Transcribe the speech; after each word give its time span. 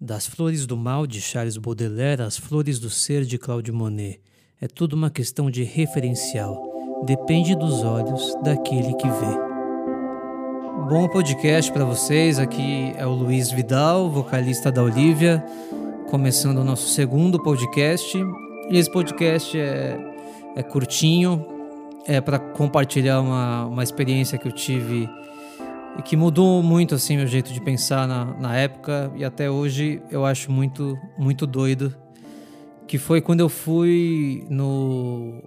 Das 0.00 0.28
flores 0.28 0.64
do 0.64 0.76
mal 0.76 1.08
de 1.08 1.20
Charles 1.20 1.56
Baudelaire 1.56 2.22
às 2.22 2.38
flores 2.38 2.78
do 2.78 2.88
ser 2.88 3.24
de 3.24 3.36
Claude 3.36 3.72
Monet. 3.72 4.20
É 4.60 4.68
tudo 4.68 4.92
uma 4.92 5.10
questão 5.10 5.50
de 5.50 5.64
referencial. 5.64 7.02
Depende 7.04 7.56
dos 7.56 7.82
olhos 7.82 8.32
daquele 8.44 8.94
que 8.94 9.08
vê. 9.08 10.88
Bom 10.88 11.08
podcast 11.08 11.72
para 11.72 11.84
vocês. 11.84 12.38
Aqui 12.38 12.92
é 12.96 13.04
o 13.04 13.10
Luiz 13.10 13.50
Vidal, 13.50 14.08
vocalista 14.08 14.70
da 14.70 14.84
Olivia, 14.84 15.44
começando 16.08 16.58
o 16.58 16.64
nosso 16.64 16.90
segundo 16.90 17.42
podcast. 17.42 18.16
E 18.70 18.78
esse 18.78 18.92
podcast 18.92 19.58
é, 19.58 19.98
é 20.54 20.62
curtinho, 20.62 21.44
é 22.06 22.20
para 22.20 22.38
compartilhar 22.38 23.20
uma, 23.20 23.66
uma 23.66 23.82
experiência 23.82 24.38
que 24.38 24.46
eu 24.46 24.52
tive 24.52 25.10
e 25.96 26.02
que 26.02 26.16
mudou 26.16 26.62
muito 26.62 26.94
assim 26.94 27.16
meu 27.16 27.26
jeito 27.26 27.52
de 27.52 27.60
pensar 27.60 28.06
na, 28.06 28.24
na 28.24 28.56
época. 28.56 29.12
E 29.16 29.24
até 29.24 29.50
hoje 29.50 30.02
eu 30.10 30.24
acho 30.24 30.50
muito 30.50 30.98
muito 31.16 31.46
doido. 31.46 31.94
Que 32.86 32.98
foi 32.98 33.20
quando 33.20 33.40
eu 33.40 33.48
fui 33.48 34.46
no 34.48 35.42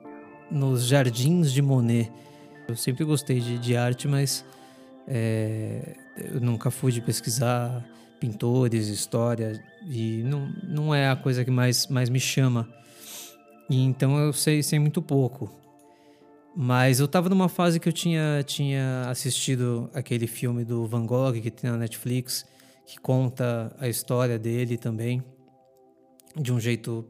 nos 0.49 0.85
jardins 0.85 1.51
de 1.51 1.61
Monet. 1.61 2.11
Eu 2.67 2.75
sempre 2.75 3.03
gostei 3.03 3.39
de, 3.39 3.57
de 3.57 3.75
arte 3.75 4.07
mas 4.07 4.45
é, 5.07 5.95
eu 6.17 6.39
nunca 6.41 6.69
fui 6.69 6.91
de 6.91 7.01
pesquisar 7.01 7.83
pintores 8.19 8.87
história. 8.87 9.61
E 9.89 10.21
não, 10.23 10.49
não 10.63 10.95
é 10.95 11.09
a 11.09 11.15
coisa 11.15 11.43
que 11.45 11.51
mais 11.51 11.87
mais 11.87 12.09
me 12.09 12.19
chama. 12.19 12.67
E 13.69 13.81
então 13.83 14.17
eu 14.17 14.33
sei 14.33 14.61
sei 14.61 14.79
muito 14.79 15.01
pouco 15.01 15.61
mas 16.55 16.99
eu 16.99 17.07
tava 17.07 17.29
numa 17.29 17.47
fase 17.47 17.79
que 17.79 17.87
eu 17.87 17.93
tinha, 17.93 18.43
tinha 18.45 19.09
assistido 19.09 19.89
aquele 19.93 20.27
filme 20.27 20.65
do 20.65 20.85
Van 20.85 21.05
Gogh 21.05 21.33
que 21.41 21.49
tem 21.49 21.69
na 21.69 21.77
Netflix, 21.77 22.45
que 22.85 22.99
conta 22.99 23.75
a 23.79 23.87
história 23.87 24.37
dele 24.37 24.77
também, 24.77 25.23
de 26.35 26.51
um 26.51 26.59
jeito 26.59 27.07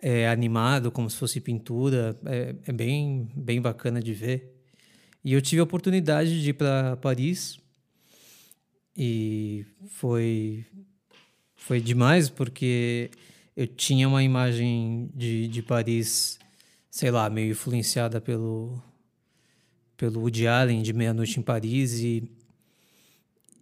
é, 0.00 0.28
animado, 0.28 0.90
como 0.90 1.08
se 1.08 1.16
fosse 1.16 1.40
pintura. 1.40 2.18
É, 2.26 2.54
é, 2.66 2.72
bem, 2.72 3.30
bem 3.36 3.60
bacana 3.62 4.02
de 4.02 4.12
ver. 4.12 4.52
E 5.24 5.32
eu 5.32 5.40
tive 5.40 5.60
a 5.60 5.64
oportunidade 5.64 6.42
de 6.42 6.50
ir 6.50 6.54
para 6.54 6.96
Paris 6.96 7.60
e 8.96 9.64
foi, 9.86 10.66
foi 11.54 11.80
demais, 11.80 12.28
porque 12.28 13.10
eu 13.56 13.68
tinha 13.68 14.08
uma 14.08 14.24
imagem 14.24 15.08
de, 15.14 15.46
de 15.46 15.62
Paris 15.62 16.40
sei 16.92 17.10
lá, 17.10 17.30
meio 17.30 17.52
influenciada 17.52 18.20
pelo 18.20 18.80
pelo 19.96 20.20
Woody 20.20 20.46
Allen 20.46 20.82
de 20.82 20.92
Meia 20.92 21.14
Noite 21.14 21.40
em 21.40 21.42
Paris 21.42 21.94
e 22.00 22.22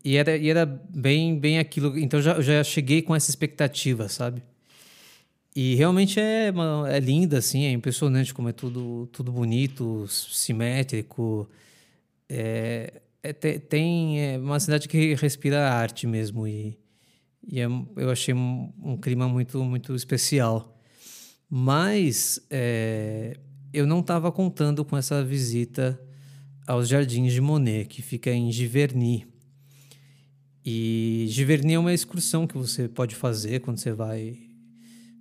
e 0.04 0.16
era, 0.16 0.36
e 0.36 0.48
era 0.50 0.66
bem 0.66 1.38
bem 1.38 1.58
aquilo, 1.58 1.98
então 1.98 2.20
já 2.20 2.40
já 2.40 2.64
cheguei 2.64 3.02
com 3.02 3.14
essa 3.14 3.30
expectativa, 3.30 4.08
sabe? 4.08 4.42
E 5.54 5.74
realmente 5.74 6.18
é, 6.20 6.50
uma, 6.50 6.88
é 6.90 7.00
linda, 7.00 7.38
assim, 7.38 7.64
é 7.64 7.72
impressionante 7.72 8.32
como 8.32 8.48
é 8.48 8.52
tudo, 8.52 9.08
tudo 9.12 9.32
bonito, 9.32 10.06
simétrico. 10.08 11.48
É, 12.28 13.02
é, 13.22 13.32
tem 13.32 14.20
é 14.20 14.38
uma 14.38 14.60
cidade 14.60 14.88
que 14.88 15.14
respira 15.14 15.70
arte 15.70 16.06
mesmo 16.06 16.46
e, 16.46 16.78
e 17.46 17.60
é, 17.60 17.66
eu 17.96 18.10
achei 18.10 18.34
um, 18.34 18.72
um 18.82 18.96
clima 18.96 19.28
muito, 19.28 19.62
muito 19.64 19.94
especial. 19.94 20.79
Mas 21.50 22.40
é, 22.48 23.36
eu 23.72 23.84
não 23.84 23.98
estava 23.98 24.30
contando 24.30 24.84
com 24.84 24.96
essa 24.96 25.24
visita 25.24 26.00
aos 26.64 26.86
Jardins 26.86 27.32
de 27.32 27.40
Monet, 27.40 27.86
que 27.86 28.00
fica 28.02 28.30
em 28.30 28.52
Giverny. 28.52 29.26
E 30.64 31.26
Giverny 31.28 31.74
é 31.74 31.78
uma 31.78 31.92
excursão 31.92 32.46
que 32.46 32.56
você 32.56 32.88
pode 32.88 33.16
fazer 33.16 33.58
quando 33.60 33.78
você 33.78 33.92
vai 33.92 34.38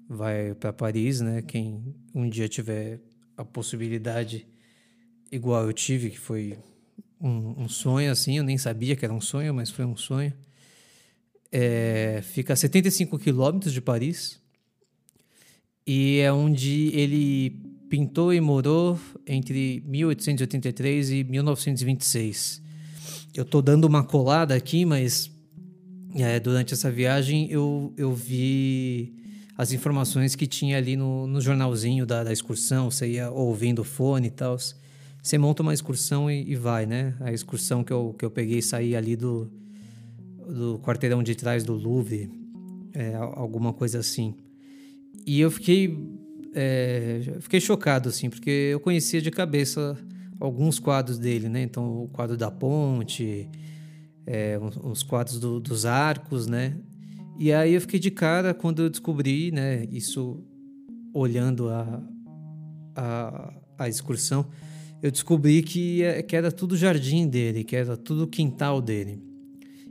vai 0.08 0.54
para 0.54 0.72
Paris, 0.72 1.20
né? 1.22 1.42
Quem 1.42 1.96
um 2.14 2.30
dia 2.30 2.48
tiver 2.48 3.00
a 3.36 3.44
possibilidade, 3.44 4.48
igual 5.32 5.66
eu 5.66 5.74
tive, 5.74 6.12
que 6.12 6.20
foi 6.20 6.60
um, 7.20 7.64
um 7.64 7.70
sonho 7.70 8.12
assim, 8.12 8.38
eu 8.38 8.44
nem 8.44 8.58
sabia 8.58 8.96
que 8.96 9.06
era 9.06 9.14
um 9.14 9.22
sonho, 9.22 9.54
mas 9.54 9.72
foi 9.72 9.86
um 9.86 9.96
sonho. 9.96 10.34
É, 11.52 12.22
fica 12.24 12.54
a 12.54 12.56
75 12.56 13.18
quilômetros 13.18 13.74
de 13.74 13.82
Paris 13.82 14.40
e 15.86 16.20
é 16.20 16.32
onde 16.32 16.92
ele 16.94 17.62
pintou 17.90 18.34
e 18.34 18.40
morou 18.40 19.00
entre 19.26 19.84
1883 19.86 21.12
e 21.12 21.24
1926. 21.24 22.62
Eu 23.34 23.44
estou 23.44 23.62
dando 23.62 23.86
uma 23.86 24.04
colada 24.04 24.54
aqui, 24.56 24.86
mas 24.86 25.32
é, 26.16 26.40
durante 26.40 26.74
essa 26.74 26.92
viagem 26.92 27.50
eu, 27.52 27.94
eu 27.98 28.14
vi 28.14 29.16
as 29.58 29.72
informações 29.72 30.36
que 30.36 30.48
tinha 30.48 30.78
ali 30.78 30.96
no, 30.96 31.28
no 31.28 31.42
jornalzinho 31.42 32.06
da, 32.06 32.24
da 32.24 32.32
excursão, 32.32 32.90
você 32.90 33.08
ia 33.10 33.30
ouvindo 33.30 33.80
o 33.80 33.84
fone 33.84 34.28
e 34.28 34.32
tal. 34.32 34.58
Você 35.22 35.38
monta 35.38 35.62
uma 35.62 35.74
excursão 35.74 36.32
e, 36.32 36.50
e, 36.50 36.56
vai, 36.56 36.86
né? 36.86 37.14
A 37.20 37.34
excursão 37.34 37.84
que 37.84 37.92
eu, 37.92 38.16
que 38.18 38.24
eu 38.24 38.32
peguei 38.32 38.62
saí 38.62 38.96
ali 38.96 39.18
do, 39.18 39.52
do 40.48 40.80
quarteirão 40.80 41.22
de 41.22 41.36
trás 41.36 41.64
do 41.66 41.74
Louvre, 41.74 42.32
é, 42.94 43.16
alguma 43.16 43.74
coisa 43.74 44.00
assim. 44.00 44.34
E 45.26 45.40
eu 45.40 45.52
fiquei, 45.52 45.98
é, 46.54 47.38
fiquei 47.40 47.60
chocado, 47.60 48.10
assim, 48.10 48.30
porque 48.30 48.50
eu 48.50 48.80
conhecia 48.80 49.22
de 49.22 49.32
cabeça 49.32 49.98
alguns 50.40 50.80
quadros 50.80 51.18
dele, 51.18 51.50
né? 51.50 51.62
Então, 51.62 52.04
o 52.04 52.08
quadro 52.08 52.38
da 52.38 52.50
ponte, 52.50 53.50
é, 54.26 54.60
os 54.84 55.04
quadros 55.04 55.40
do, 55.40 55.60
dos 55.60 55.86
arcos, 55.86 56.48
né? 56.48 56.78
E 57.38 57.52
aí 57.52 57.74
eu 57.74 57.82
fiquei 57.82 58.00
de 58.00 58.12
cara 58.12 58.54
quando 58.54 58.84
eu 58.84 58.90
descobri, 58.90 59.52
né? 59.52 59.86
Isso 59.92 60.44
olhando 61.14 61.70
a, 61.70 62.02
a, 62.96 63.54
a 63.78 63.90
excursão, 63.90 64.46
eu 65.02 65.12
descobri 65.12 65.64
que, 65.64 66.02
que 66.24 66.36
era 66.36 66.52
tudo 66.52 66.76
jardim 66.76 67.28
dele, 67.28 67.64
que 67.64 67.76
era 67.76 67.96
tudo 67.96 68.28
quintal 68.28 68.82
dele. 68.82 69.24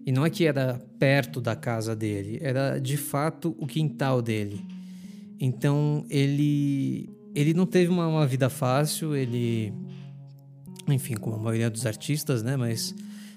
E 0.07 0.13
não 0.13 0.25
é 0.25 0.31
que 0.31 0.47
era 0.47 0.81
perto 0.99 1.41
da 1.41 1.57
casa 1.57 1.95
dele, 1.95 2.39
era 2.41 2.79
de 2.79 2.97
fato 2.97 3.55
o 3.59 3.67
quintal 3.67 4.23
dele. 4.23 4.65
Então 5.41 6.05
ele 6.11 7.09
ele 7.35 7.55
não 7.55 7.67
teve 7.67 7.91
uma, 7.91 8.09
uma, 8.09 8.27
vida 8.27 8.51
fácil, 8.51 9.15
ele 9.15 9.73
enfim, 10.89 11.15
como 11.15 11.37
a 11.37 11.39
maioria 11.39 11.71
dos 11.71 11.87
artistas, 11.87 12.43
né, 12.43 12.57
mas 12.57 12.95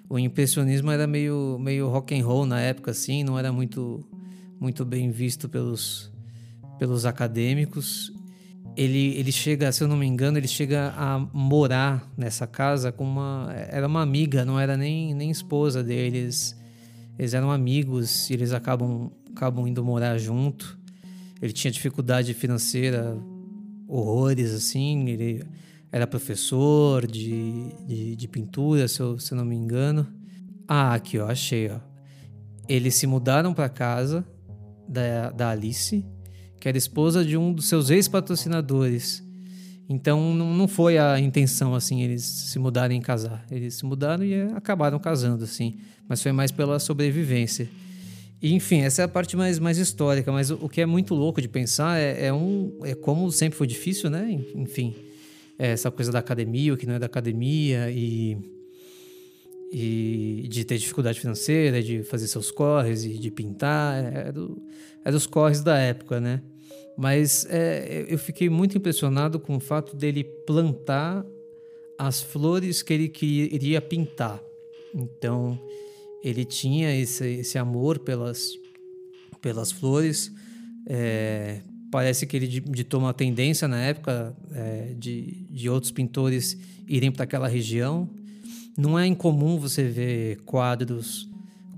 o 0.09 0.17
impressionismo 0.17 0.89
era 0.89 1.05
meio 1.05 1.59
meio 1.59 1.87
rock 1.89 2.17
and 2.17 2.25
roll 2.25 2.45
na 2.45 2.59
época 2.59 2.91
assim, 2.91 3.23
não 3.23 3.37
era 3.37 3.51
muito 3.51 4.03
muito 4.59 4.83
bem 4.83 5.11
visto 5.11 5.47
pelos 5.47 6.11
pelos 6.79 7.05
acadêmicos. 7.05 8.11
Ele 8.75 9.15
ele 9.17 9.31
chega, 9.31 9.71
se 9.71 9.83
eu 9.83 9.87
não 9.87 9.97
me 9.97 10.07
engano, 10.07 10.37
ele 10.37 10.47
chega 10.47 10.93
a 10.97 11.19
morar 11.19 12.09
nessa 12.17 12.47
casa 12.47 12.91
com 12.91 13.03
uma 13.03 13.49
era 13.69 13.85
uma 13.85 14.01
amiga, 14.01 14.43
não 14.43 14.59
era 14.59 14.75
nem 14.75 15.13
nem 15.13 15.29
esposa 15.29 15.83
deles. 15.83 16.57
Eles 17.19 17.35
eram 17.35 17.51
amigos 17.51 18.29
e 18.29 18.33
eles 18.33 18.51
acabam 18.53 19.11
acabam 19.35 19.67
indo 19.67 19.83
morar 19.83 20.17
junto. 20.17 20.80
Ele 21.41 21.51
tinha 21.51 21.71
dificuldade 21.71 22.33
financeira, 22.33 23.17
horrores, 23.87 24.53
assim. 24.53 25.09
Ele 25.09 25.43
era 25.91 26.05
professor 26.05 27.07
de, 27.07 27.73
de, 27.87 28.15
de 28.15 28.27
pintura, 28.27 28.87
se 28.87 28.99
eu, 28.99 29.17
se 29.19 29.33
eu 29.33 29.37
não 29.37 29.45
me 29.45 29.55
engano. 29.55 30.07
Ah, 30.67 30.93
aqui, 30.93 31.17
ó, 31.17 31.27
achei, 31.27 31.69
ó. 31.69 31.79
Eles 32.69 32.95
se 32.95 33.07
mudaram 33.07 33.53
para 33.53 33.67
casa 33.67 34.25
da, 34.87 35.31
da 35.31 35.49
Alice, 35.49 36.05
que 36.59 36.69
era 36.69 36.77
esposa 36.77 37.25
de 37.25 37.35
um 37.35 37.51
dos 37.51 37.65
seus 37.65 37.89
ex-patrocinadores. 37.89 39.23
Então 39.89 40.33
não, 40.33 40.53
não 40.53 40.67
foi 40.69 40.97
a 40.97 41.19
intenção 41.19 41.75
assim 41.75 42.01
eles 42.01 42.23
se 42.23 42.57
mudarem 42.57 42.99
e 42.99 43.01
casar. 43.01 43.45
Eles 43.51 43.75
se 43.75 43.85
mudaram 43.85 44.23
e 44.23 44.41
acabaram 44.53 44.97
casando 44.99 45.43
assim, 45.43 45.79
mas 46.07 46.21
foi 46.21 46.31
mais 46.31 46.51
pela 46.51 46.79
sobrevivência. 46.79 47.69
E, 48.41 48.53
enfim, 48.53 48.81
essa 48.81 49.03
é 49.03 49.05
a 49.05 49.07
parte 49.07 49.37
mais, 49.37 49.59
mais 49.59 49.77
histórica, 49.77 50.31
mas 50.31 50.49
o, 50.49 50.55
o 50.65 50.69
que 50.69 50.81
é 50.81 50.85
muito 50.85 51.13
louco 51.13 51.39
de 51.39 51.47
pensar 51.47 51.99
é, 51.99 52.27
é, 52.27 52.33
um, 52.33 52.79
é 52.83 52.95
como 52.95 53.31
sempre 53.31 53.55
foi 53.57 53.67
difícil, 53.67 54.09
né? 54.09 54.43
Enfim, 54.55 54.95
é 55.59 55.67
essa 55.67 55.91
coisa 55.91 56.11
da 56.11 56.19
academia, 56.19 56.73
o 56.73 56.77
que 56.77 56.87
não 56.87 56.95
é 56.95 56.99
da 56.99 57.05
academia, 57.05 57.91
e, 57.91 58.35
e 59.71 60.47
de 60.49 60.65
ter 60.65 60.79
dificuldade 60.79 61.19
financeira, 61.19 61.83
de 61.83 62.03
fazer 62.03 62.27
seus 62.27 62.49
corres 62.49 63.05
e 63.05 63.13
de 63.13 63.29
pintar, 63.29 64.03
é, 64.03 64.29
é, 64.29 64.31
do, 64.31 64.59
é 65.05 65.11
dos 65.11 65.27
corres 65.27 65.61
da 65.61 65.77
época, 65.77 66.19
né? 66.19 66.41
Mas 66.97 67.45
é, 67.47 68.05
eu 68.09 68.17
fiquei 68.17 68.49
muito 68.49 68.75
impressionado 68.75 69.39
com 69.39 69.55
o 69.55 69.59
fato 69.59 69.95
dele 69.95 70.23
plantar 70.23 71.25
as 71.95 72.21
flores 72.21 72.81
que 72.81 72.91
ele 72.91 73.07
queria 73.07 73.79
pintar. 73.79 74.43
Então, 74.93 75.59
ele 76.23 76.45
tinha 76.45 76.95
esse, 76.95 77.25
esse 77.25 77.57
amor 77.57 77.99
pelas, 77.99 78.51
pelas 79.41 79.71
flores. 79.71 80.31
É, 80.85 81.61
parece 81.91 82.25
que 82.25 82.37
ele 82.37 82.47
ditou 82.47 82.99
uma 82.99 83.13
tendência 83.13 83.67
na 83.67 83.81
época 83.81 84.35
é, 84.53 84.93
de, 84.97 85.45
de 85.49 85.69
outros 85.69 85.91
pintores 85.91 86.57
irem 86.87 87.11
para 87.11 87.23
aquela 87.23 87.47
região. 87.47 88.09
Não 88.77 88.97
é 88.97 89.05
incomum 89.05 89.59
você 89.59 89.83
ver 89.83 90.41
quadros 90.41 91.29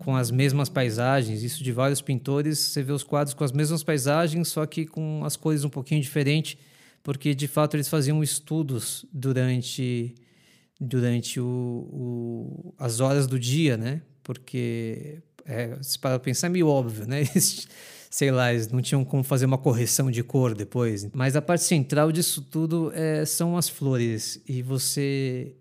com 0.04 0.16
as 0.16 0.30
mesmas 0.30 0.68
paisagens, 0.68 1.44
isso 1.44 1.64
de 1.64 1.72
vários 1.72 2.02
pintores, 2.02 2.60
você 2.60 2.84
vê 2.84 2.92
os 2.92 3.04
quadros 3.04 3.34
com 3.34 3.44
as 3.44 3.54
mesmas 3.54 3.84
paisagens, 3.84 4.50
só 4.50 4.66
que 4.66 4.86
com 4.86 5.24
as 5.24 5.38
cores 5.38 5.64
um 5.64 5.70
pouquinho 5.70 6.02
diferentes, 6.02 6.58
porque 7.02 7.34
de 7.34 7.48
fato 7.48 7.78
eles 7.78 7.88
faziam 7.88 8.22
estudos 8.22 9.06
durante 9.14 10.14
durante 10.80 11.40
o, 11.40 11.46
o, 11.46 12.74
as 12.78 13.00
horas 13.00 13.26
do 13.28 13.40
dia, 13.40 13.78
né? 13.78 14.02
Porque 14.24 15.20
é, 15.46 15.78
se 15.82 16.00
para 16.00 16.18
pensar 16.20 16.48
é 16.48 16.50
meio 16.50 16.68
óbvio, 16.68 17.06
né? 17.06 17.24
Sei 18.10 18.30
lá, 18.30 18.54
eles 18.54 18.68
não 18.68 18.82
tinham 18.82 19.04
como 19.04 19.24
fazer 19.24 19.46
uma 19.46 19.58
correção 19.58 20.12
de 20.12 20.24
cor 20.24 20.54
depois. 20.54 21.08
Mas 21.14 21.36
a 21.36 21.42
parte 21.42 21.64
central 21.64 22.12
disso 22.12 22.42
tudo 22.44 22.92
é, 22.94 23.26
são 23.26 23.58
as 23.58 23.68
flores 23.68 24.40
e 24.48 24.62
você 24.62 25.56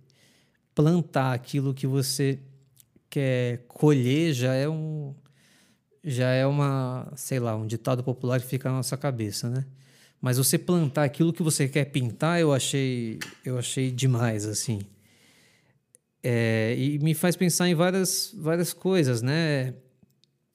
plantar 0.74 1.32
aquilo 1.32 1.72
que 1.72 1.86
você 1.86 2.38
quer 3.08 3.64
colher 3.68 4.32
já 4.32 4.54
é 4.54 4.68
um 4.68 5.14
já 6.04 6.30
é 6.30 6.44
uma, 6.46 7.12
sei 7.14 7.38
lá, 7.38 7.54
um 7.56 7.66
ditado 7.66 8.02
popular 8.02 8.40
que 8.40 8.46
fica 8.46 8.68
na 8.68 8.76
nossa 8.76 8.96
cabeça, 8.96 9.48
né? 9.48 9.64
Mas 10.20 10.36
você 10.36 10.58
plantar 10.58 11.04
aquilo 11.04 11.32
que 11.32 11.42
você 11.42 11.68
quer 11.68 11.84
pintar, 11.86 12.40
eu 12.40 12.52
achei, 12.52 13.18
eu 13.44 13.58
achei 13.58 13.90
demais, 13.90 14.44
assim. 14.44 14.80
É, 16.22 16.74
e 16.78 16.98
me 17.00 17.14
faz 17.14 17.34
pensar 17.34 17.68
em 17.68 17.74
várias, 17.74 18.32
várias 18.36 18.72
coisas, 18.72 19.22
né? 19.22 19.74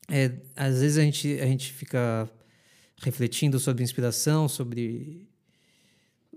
É, 0.09 0.31
às 0.55 0.79
vezes 0.79 0.97
a 0.97 1.01
gente, 1.01 1.39
a 1.41 1.45
gente 1.45 1.73
fica 1.73 2.29
refletindo 3.01 3.59
sobre 3.59 3.83
inspiração, 3.83 4.47
sobre, 4.47 5.27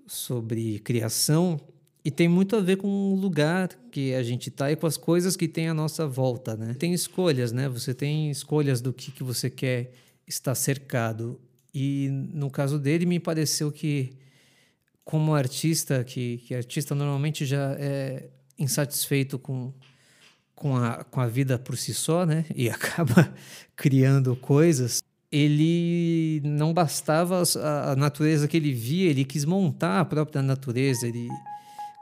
sobre 0.06 0.80
criação, 0.80 1.60
e 2.04 2.10
tem 2.10 2.28
muito 2.28 2.56
a 2.56 2.60
ver 2.60 2.76
com 2.76 2.88
o 2.88 3.14
lugar 3.14 3.68
que 3.92 4.14
a 4.14 4.22
gente 4.22 4.48
está 4.48 4.72
e 4.72 4.76
com 4.76 4.86
as 4.86 4.96
coisas 4.96 5.36
que 5.36 5.46
tem 5.46 5.68
à 5.68 5.74
nossa 5.74 6.06
volta, 6.06 6.56
né? 6.56 6.74
Tem 6.74 6.94
escolhas, 6.94 7.52
né? 7.52 7.68
Você 7.68 7.92
tem 7.92 8.30
escolhas 8.30 8.80
do 8.80 8.92
que, 8.92 9.12
que 9.12 9.22
você 9.22 9.50
quer 9.50 9.92
estar 10.26 10.54
cercado. 10.54 11.38
E 11.74 12.08
no 12.10 12.50
caso 12.50 12.78
dele, 12.78 13.04
me 13.04 13.20
pareceu 13.20 13.70
que, 13.70 14.14
como 15.04 15.34
artista, 15.34 16.02
que, 16.02 16.38
que 16.38 16.54
artista 16.54 16.94
normalmente 16.94 17.44
já 17.44 17.76
é 17.78 18.30
insatisfeito 18.60 19.38
com, 19.38 19.72
com, 20.54 20.76
a, 20.76 21.02
com 21.04 21.20
a 21.20 21.26
vida 21.26 21.58
por 21.58 21.76
si 21.76 21.94
só, 21.94 22.24
né? 22.26 22.44
E 22.54 22.68
acaba 22.68 23.32
criando 23.74 24.36
coisas. 24.36 25.02
Ele 25.32 26.42
não 26.44 26.74
bastava 26.74 27.42
a, 27.62 27.96
natureza 27.96 28.46
que 28.48 28.56
ele 28.56 28.72
via, 28.72 29.10
ele 29.10 29.24
quis 29.24 29.44
montar 29.44 30.00
a 30.00 30.04
própria 30.04 30.42
natureza, 30.42 31.06
ele 31.06 31.28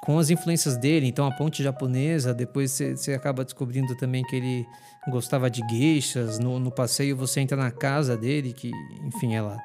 com 0.03 0.19
as 0.19 0.31
influências 0.31 0.77
dele, 0.77 1.07
então 1.07 1.27
a 1.27 1.33
ponte 1.33 1.63
japonesa, 1.63 2.33
depois 2.33 2.71
você 2.71 3.13
acaba 3.13 3.45
descobrindo 3.45 3.95
também 3.97 4.23
que 4.23 4.37
ele 4.37 4.67
gostava 5.11 5.51
de 5.51 5.61
geishas, 5.69 6.39
no, 6.39 6.59
no 6.59 6.71
passeio 6.71 7.17
você 7.17 7.41
entra 7.41 7.57
na 7.57 7.71
casa 7.71 8.17
dele, 8.17 8.53
que 8.53 8.71
enfim, 9.05 9.35
ela 9.35 9.59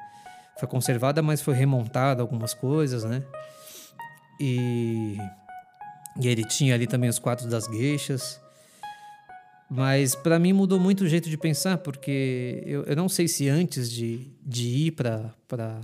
foi 0.58 0.68
conservada, 0.68 1.22
mas 1.22 1.40
foi 1.40 1.54
remontada 1.54 2.20
algumas 2.20 2.52
coisas, 2.52 3.04
né? 3.04 3.22
E, 4.40 5.16
e 6.20 6.28
ele 6.28 6.44
tinha 6.44 6.74
ali 6.74 6.86
também 6.86 7.10
os 7.10 7.18
quadros 7.18 7.48
das 7.48 7.66
geishas. 7.66 8.40
Mas 9.70 10.14
para 10.14 10.38
mim 10.38 10.52
mudou 10.52 10.78
muito 10.78 11.04
o 11.04 11.08
jeito 11.08 11.28
de 11.28 11.36
pensar, 11.36 11.78
porque 11.78 12.62
eu, 12.66 12.84
eu 12.84 12.94
não 12.94 13.08
sei 13.08 13.26
se 13.26 13.48
antes 13.48 13.90
de, 13.90 14.30
de 14.44 14.68
ir 14.68 14.90
para 14.92 15.80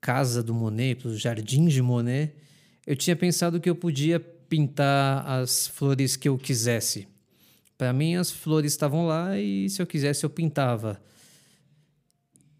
casa 0.00 0.42
do 0.42 0.54
Monet, 0.54 1.00
para 1.00 1.08
os 1.08 1.20
jardins 1.20 1.72
de 1.72 1.82
Monet, 1.82 2.32
eu 2.86 2.94
tinha 2.94 3.16
pensado 3.16 3.60
que 3.60 3.68
eu 3.68 3.74
podia 3.74 4.20
pintar 4.20 5.26
as 5.26 5.66
flores 5.66 6.14
que 6.16 6.28
eu 6.28 6.38
quisesse. 6.38 7.08
Para 7.76 7.92
mim, 7.92 8.14
as 8.14 8.30
flores 8.30 8.72
estavam 8.72 9.06
lá 9.06 9.38
e 9.38 9.68
se 9.68 9.82
eu 9.82 9.86
quisesse, 9.86 10.24
eu 10.24 10.30
pintava. 10.30 11.00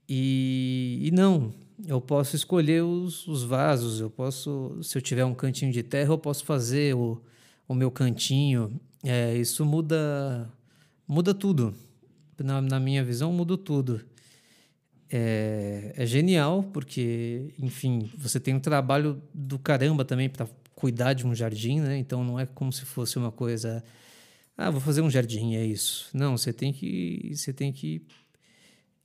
E, 0.09 1.01
e 1.03 1.11
não, 1.11 1.55
eu 1.85 2.01
posso 2.01 2.37
escolher 2.37 2.83
os, 2.83 3.27
os, 3.27 3.43
vasos, 3.43 4.01
eu 4.01 4.11
posso, 4.11 4.79
se 4.83 4.97
eu 4.97 5.03
tiver 5.03 5.25
um 5.25 5.35
cantinho 5.35 5.73
de 5.73 5.83
terra, 5.83 6.13
eu 6.13 6.19
posso 6.19 6.45
fazer 6.45 6.95
o, 6.95 7.21
o 7.69 7.75
meu 7.75 7.91
cantinho. 7.91 8.81
É, 9.05 9.37
isso 9.37 9.65
muda, 9.65 10.51
muda 11.07 11.35
tudo. 11.35 11.75
Na, 12.39 12.61
na 12.61 12.79
minha 12.79 13.03
visão, 13.05 13.33
muda 13.33 13.57
tudo 13.57 14.03
é, 15.11 15.93
é 15.97 16.07
genial, 16.07 16.63
porque, 16.73 17.55
enfim, 17.59 18.11
você 18.17 18.41
tem 18.41 18.55
um 18.55 18.61
trabalho 18.61 19.23
do 19.33 19.59
caramba 19.59 20.05
também 20.05 20.29
para 20.29 20.49
cuidar 20.75 21.13
de 21.13 21.27
um 21.27 21.35
jardim, 21.35 21.81
né? 21.81 21.97
Então 21.99 22.25
não 22.25 22.39
é 22.39 22.47
como 22.47 22.73
se 22.73 22.85
fosse 22.85 23.17
uma 23.17 23.31
coisa. 23.31 23.85
Ah, 24.57 24.71
vou 24.71 24.81
fazer 24.81 25.03
um 25.03 25.11
jardim, 25.11 25.55
é 25.55 25.65
isso. 25.65 26.09
Não, 26.13 26.37
você 26.37 26.53
tem 26.53 26.73
que. 26.73 27.31
Você 27.35 27.53
tem 27.53 27.73
que. 27.73 28.03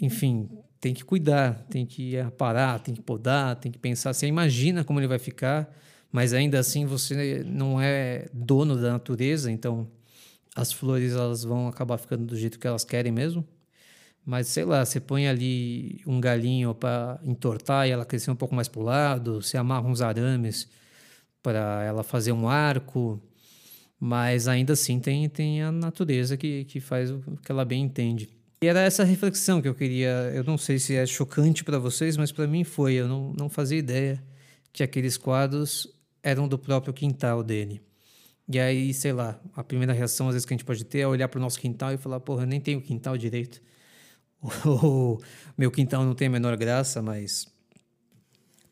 Enfim, 0.02 0.50
tem 0.80 0.96
que 0.96 1.06
cuidar, 1.06 1.64
tem 1.70 1.86
que 1.86 2.18
aparar, 2.18 2.80
tem 2.80 2.96
que 2.96 3.02
podar, 3.02 3.56
tem 3.56 3.72
que 3.72 3.78
pensar. 3.78 4.14
Você 4.14 4.26
imagina 4.26 4.84
como 4.84 5.00
ele 5.00 5.08
vai 5.08 5.20
ficar, 5.20 5.72
mas 6.12 6.34
ainda 6.34 6.60
assim 6.60 6.86
você 6.86 7.44
não 7.46 7.80
é 7.80 8.28
dono 8.34 8.76
da 8.76 8.92
natureza, 8.92 9.52
então 9.52 9.88
as 10.56 10.74
flores 10.74 11.14
elas 11.14 11.44
vão 11.44 11.68
acabar 11.68 11.98
ficando 11.98 12.26
do 12.26 12.36
jeito 12.36 12.60
que 12.60 12.68
elas 12.68 12.84
querem 12.84 13.12
mesmo. 13.12 13.48
Mas 14.26 14.48
sei 14.48 14.66
lá, 14.66 14.84
você 14.84 15.00
põe 15.00 15.28
ali 15.28 16.02
um 16.06 16.20
galinho 16.20 16.76
para 16.76 17.20
entortar 17.24 17.88
e 17.88 17.92
ela 17.92 18.06
crescer 18.06 18.32
um 18.32 18.36
pouco 18.36 18.56
mais 18.56 18.68
para 18.68 18.82
o 18.82 18.84
lado, 18.84 19.42
você 19.42 19.58
amarra 19.58 19.88
uns 19.88 20.02
arames 20.02 20.68
para 21.44 21.84
ela 21.84 22.04
fazer 22.04 22.32
um 22.32 22.48
arco, 22.48 23.22
mas 24.00 24.48
ainda 24.48 24.74
assim 24.74 25.00
tem, 25.00 25.30
tem 25.30 25.62
a 25.64 25.72
natureza 25.72 26.38
que, 26.38 26.66
que 26.66 26.80
faz 26.80 27.12
o 27.12 27.22
que 27.44 27.52
ela 27.52 27.66
bem 27.66 27.84
entende. 27.84 28.30
E 28.64 28.68
era 28.68 28.82
essa 28.82 29.04
reflexão 29.04 29.60
que 29.60 29.68
eu 29.68 29.74
queria. 29.74 30.32
Eu 30.36 30.44
não 30.44 30.56
sei 30.56 30.78
se 30.78 30.96
é 30.96 31.04
chocante 31.08 31.64
para 31.64 31.80
vocês, 31.80 32.16
mas 32.16 32.32
para 32.32 32.46
mim 32.46 32.64
foi. 32.64 32.94
Eu 32.94 33.08
não, 33.08 33.34
não 33.34 33.50
fazia 33.50 33.80
ideia 33.80 34.24
que 34.72 34.84
aqueles 34.84 35.18
quadros 35.18 35.92
eram 36.22 36.48
do 36.48 36.60
próprio 36.60 36.94
quintal 36.94 37.44
dele. 37.44 37.82
E 38.48 38.60
aí, 38.60 38.94
sei 38.94 39.14
lá, 39.14 39.40
a 39.56 39.64
primeira 39.64 39.94
reação 39.94 40.28
às 40.28 40.36
vezes 40.36 40.46
que 40.46 40.54
a 40.54 40.58
gente 40.58 40.66
pode 40.66 40.86
ter 40.86 41.00
é 41.00 41.08
olhar 41.08 41.28
para 41.28 41.40
o 41.40 41.42
nosso 41.42 41.60
quintal 41.60 41.92
e 41.92 41.98
falar: 41.98 42.20
porra, 42.20 42.44
eu 42.44 42.48
nem 42.48 42.62
tenho 42.62 42.80
quintal 42.82 43.18
direito. 43.18 43.60
o 44.66 45.20
meu 45.58 45.72
quintal 45.72 46.06
não 46.06 46.14
tem 46.14 46.28
a 46.28 46.32
menor 46.32 46.56
graça, 46.56 47.02
mas 47.02 47.48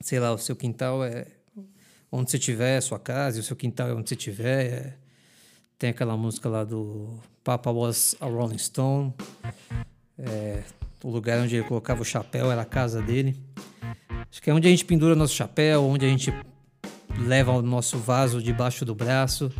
sei 0.02 0.20
lá, 0.20 0.32
o 0.32 0.38
seu 0.38 0.56
quintal 0.56 1.04
é 1.04 1.26
onde 2.12 2.30
você 2.30 2.38
estiver, 2.38 2.78
a 2.78 2.82
sua 2.82 3.00
casa, 3.00 3.38
e 3.38 3.40
o 3.40 3.44
seu 3.44 3.56
quintal 3.56 3.90
é 3.90 3.94
onde 3.94 4.08
você 4.08 4.16
estiver. 4.16 4.66
É... 4.66 4.98
Tem 5.78 5.92
aquela 5.92 6.18
música 6.18 6.50
lá 6.50 6.64
do 6.64 7.20
Papa 7.44 7.72
Was 7.72 8.16
a 8.20 8.26
Rolling 8.26 8.58
Stone. 8.58 9.14
É... 10.20 10.64
O 11.04 11.10
lugar 11.10 11.40
onde 11.40 11.56
ele 11.56 11.66
colocava 11.66 12.02
o 12.02 12.06
chapéu 12.06 12.52
era 12.52 12.62
a 12.62 12.66
casa 12.66 13.02
dele. 13.02 13.38
Acho 14.30 14.42
que 14.42 14.50
é 14.50 14.54
onde 14.54 14.68
a 14.68 14.72
gente 14.72 14.84
pendura 14.84 15.16
nosso 15.16 15.34
chapéu, 15.34 15.86
onde 15.86 16.06
a 16.06 16.10
gente 16.10 16.34
leva 17.18 17.52
o 17.52 17.62
nosso 17.62 17.98
vaso 17.98 18.44
debaixo 18.44 18.84
do 18.84 18.94
braço. 18.94 19.52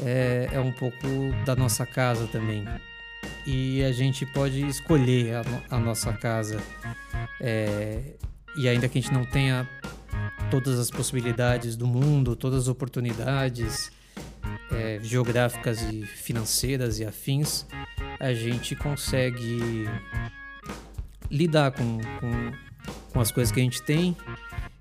É, 0.00 0.50
é 0.52 0.60
um 0.60 0.72
pouco 0.72 0.96
da 1.44 1.56
nossa 1.56 1.84
casa 1.84 2.28
também 2.28 2.64
e 3.48 3.82
a 3.82 3.90
gente 3.92 4.26
pode 4.26 4.66
escolher 4.66 5.36
a, 5.36 5.76
a 5.76 5.80
nossa 5.80 6.12
casa. 6.12 6.60
É, 7.40 8.14
e 8.58 8.68
ainda 8.68 8.86
que 8.88 8.98
a 8.98 9.00
gente 9.00 9.12
não 9.12 9.24
tenha 9.24 9.66
todas 10.50 10.78
as 10.78 10.90
possibilidades 10.90 11.74
do 11.74 11.86
mundo, 11.86 12.36
todas 12.36 12.64
as 12.64 12.68
oportunidades 12.68 13.90
é, 14.70 15.00
geográficas 15.02 15.80
e 15.80 16.04
financeiras 16.04 16.98
e 17.00 17.06
afins, 17.06 17.64
a 18.20 18.32
gente 18.32 18.74
consegue 18.74 19.88
lidar 21.30 21.72
com, 21.72 21.98
com, 22.20 22.52
com 23.12 23.20
as 23.20 23.30
coisas 23.30 23.52
que 23.52 23.60
a 23.60 23.62
gente 23.62 23.82
tem 23.82 24.16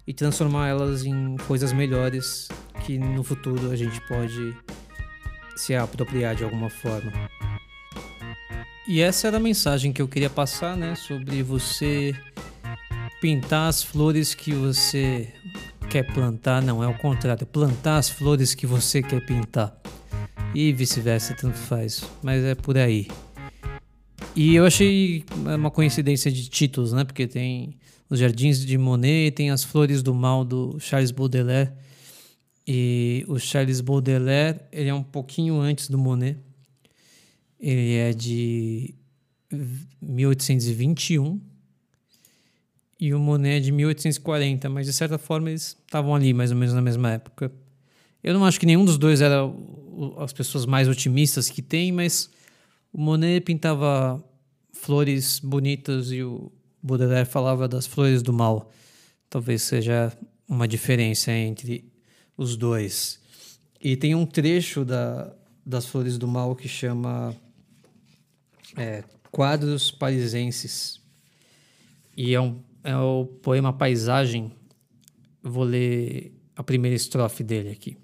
e 0.06 0.14
transformar 0.14 0.68
elas 0.68 1.06
em 1.06 1.36
coisas 1.48 1.74
melhores 1.74 2.48
que 2.86 2.98
no 2.98 3.24
futuro 3.24 3.72
a 3.72 3.76
gente 3.76 4.00
pode 4.08 4.56
se 5.56 5.76
apropriar 5.76 6.36
de 6.36 6.44
alguma 6.44 6.70
forma. 6.70 7.12
E 8.88 9.02
essa 9.02 9.28
era 9.28 9.36
a 9.36 9.40
mensagem 9.40 9.92
que 9.92 10.02
eu 10.02 10.08
queria 10.08 10.30
passar, 10.30 10.78
né? 10.78 10.96
Sobre 10.96 11.44
você 11.44 12.16
pintar 13.20 13.68
as 13.68 13.84
flores 13.84 14.34
que 14.34 14.54
você 14.54 15.28
quer 15.90 16.04
plantar. 16.04 16.62
Não, 16.62 16.82
é 16.82 16.88
o 16.88 16.94
contrário. 16.94 17.46
Plantar 17.46 17.98
as 17.98 18.10
flores 18.10 18.56
que 18.56 18.66
você 18.66 19.02
quer 19.02 19.26
pintar. 19.26 19.76
E 20.56 20.72
vice-versa, 20.72 21.36
tanto 21.36 21.58
faz. 21.58 22.02
Mas 22.24 22.44
é 22.46 22.56
por 22.56 22.78
aí. 22.78 23.08
E 24.40 24.54
eu 24.54 24.68
achei 24.68 25.26
uma 25.36 25.72
coincidência 25.72 26.32
de 26.32 26.48
títulos, 26.48 26.94
né? 26.94 27.04
Porque 27.04 27.26
tem 27.26 27.76
os 28.08 28.20
Jardins 28.20 28.64
de 28.64 28.78
Monet, 28.78 29.32
tem 29.32 29.50
as 29.50 29.64
Flores 29.64 30.04
do 30.04 30.14
Mal 30.14 30.46
do 30.46 30.78
Charles 30.80 31.10
Baudelaire. 31.10 31.72
E 32.68 33.26
o 33.28 33.40
Charles 33.40 33.82
Baudelaire, 33.82 34.60
ele 34.72 34.90
é 34.90 34.94
um 34.94 35.02
pouquinho 35.02 35.60
antes 35.60 35.90
do 35.90 35.98
Monet. 35.98 36.38
Ele 37.60 37.96
é 37.96 38.14
de 38.14 38.94
1821 40.00 41.42
e 43.00 43.16
o 43.16 43.20
Monet 43.20 43.58
é 43.58 43.60
de 43.60 43.72
1840, 43.72 44.70
mas 44.70 44.86
de 44.86 44.94
certa 44.94 45.18
forma 45.18 45.50
eles 45.50 45.76
estavam 45.84 46.14
ali 46.14 46.32
mais 46.32 46.52
ou 46.52 46.58
menos 46.58 46.76
na 46.76 46.82
mesma 46.84 47.12
época. 47.12 47.52
Eu 48.24 48.36
não 48.36 48.46
acho 48.46 48.60
que 48.60 48.68
nenhum 48.68 48.86
dos 48.86 49.00
dois 49.00 49.20
era 49.20 49.42
as 50.20 50.32
pessoas 50.32 50.68
mais 50.68 50.88
otimistas 50.88 51.50
que 51.50 51.64
tem, 51.64 51.92
mas 51.92 52.30
O 52.98 53.00
Monet 53.00 53.42
pintava 53.42 54.24
flores 54.82 55.40
bonitas 55.40 56.12
e 56.12 56.24
o 56.24 56.52
Baudelaire 56.82 57.28
falava 57.28 57.68
das 57.68 57.86
flores 57.86 58.22
do 58.22 58.32
mal. 58.32 58.72
Talvez 59.30 59.64
seja 59.64 60.12
uma 60.48 60.68
diferença 60.68 61.32
entre 61.32 61.92
os 62.38 62.56
dois. 62.56 63.20
E 63.82 63.96
tem 63.96 64.16
um 64.16 64.26
trecho 64.26 64.86
da, 64.86 65.34
das 65.66 65.86
Flores 65.86 66.18
do 66.18 66.28
Mal 66.28 66.56
que 66.56 66.68
chama 66.68 67.36
é, 68.76 69.04
Quadros 69.32 69.92
Parisenses. 69.92 71.02
E 72.16 72.34
é, 72.34 72.42
um, 72.42 72.62
é 72.84 72.96
o 72.96 73.26
poema 73.26 73.74
Paisagem. 73.74 74.52
Vou 75.44 75.64
ler 75.64 76.34
a 76.56 76.64
primeira 76.64 76.96
estrofe 76.96 77.44
dele 77.44 77.70
aqui. 77.70 77.98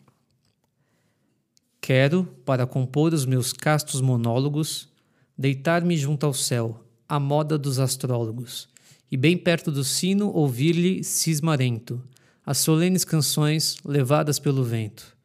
Quero, 1.82 2.24
para 2.46 2.65
compor 2.65 3.13
os 3.13 3.25
meus 3.25 3.51
castos 3.51 4.00
monólogos, 4.00 4.93
deitar-me 5.38 5.98
junto 5.98 6.25
ao 6.25 6.34
céu, 6.34 6.84
à 7.08 7.20
moda 7.20 7.58
dos 7.58 7.80
astrólogos, 7.80 8.68
e 9.12 9.18
bem 9.18 9.38
perto 9.38 9.72
do 9.72 9.84
sino 9.84 10.30
ouvir-lhe 10.30 11.04
cismarento, 11.04 12.02
as 12.46 12.58
solenes 12.58 13.06
canções 13.06 13.78
levadas 13.86 14.40
pelo 14.40 14.63
vento. 14.63 15.16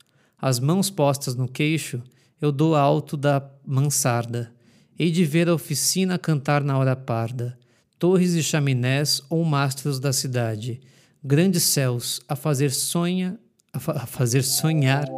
As 0.41 0.61
mãos 0.61 0.91
postas 0.91 1.35
no 1.35 1.49
queixo, 1.49 2.03
eu 2.41 2.53
dou 2.53 2.77
alto 2.77 3.17
da 3.17 3.43
mansarda. 3.67 4.53
Hei 4.99 5.11
de 5.11 5.25
ver 5.25 5.49
a 5.49 5.55
oficina 5.55 6.19
cantar 6.19 6.63
na 6.63 6.79
hora 6.79 6.95
parda, 6.95 7.59
torres 7.99 8.35
e 8.35 8.43
chaminés 8.43 9.21
ou 9.29 9.45
mastros 9.45 9.99
da 9.99 10.13
cidade, 10.13 10.81
grandes 11.23 11.65
céus 11.65 12.21
a 12.29 12.37
fazer 12.37 12.71
sonha, 12.71 13.39
a, 13.73 13.81
fa 13.81 13.93
a 13.93 14.07
fazer 14.07 14.43
sonhar 14.43 15.09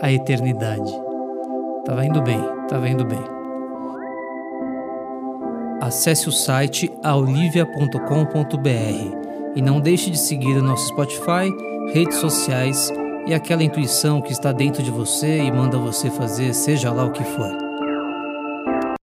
a 0.00 0.12
eternidade. 0.12 0.90
Tá 1.84 2.04
indo 2.04 2.22
bem, 2.22 2.40
tá 2.68 2.88
indo 2.88 3.04
bem. 3.04 3.39
Acesse 5.80 6.28
o 6.28 6.32
site 6.32 6.90
aulivia.com.br 7.02 9.56
e 9.56 9.62
não 9.62 9.80
deixe 9.80 10.10
de 10.10 10.18
seguir 10.18 10.56
o 10.56 10.62
nosso 10.62 10.86
Spotify, 10.88 11.50
redes 11.92 12.18
sociais 12.18 12.92
e 13.26 13.34
aquela 13.34 13.62
intuição 13.62 14.20
que 14.20 14.32
está 14.32 14.52
dentro 14.52 14.82
de 14.82 14.90
você 14.90 15.38
e 15.38 15.50
manda 15.50 15.78
você 15.78 16.10
fazer 16.10 16.54
seja 16.54 16.92
lá 16.92 17.04
o 17.04 17.12
que 17.12 17.24
for. 17.24 17.69